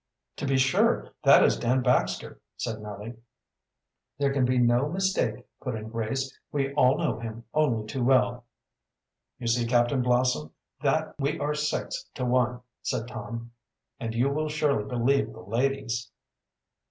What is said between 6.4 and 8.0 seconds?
"We all know him only